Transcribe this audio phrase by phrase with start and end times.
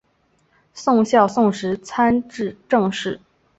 [0.73, 3.19] 宋孝宗时参知政事。